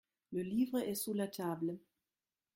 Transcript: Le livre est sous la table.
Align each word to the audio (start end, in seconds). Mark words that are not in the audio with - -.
Le 0.31 0.41
livre 0.41 0.79
est 0.79 0.95
sous 0.95 1.13
la 1.13 1.27
table. 1.27 1.77